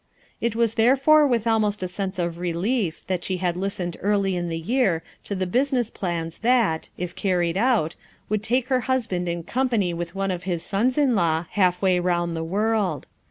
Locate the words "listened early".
3.55-4.35